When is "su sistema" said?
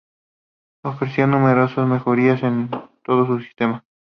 3.27-3.85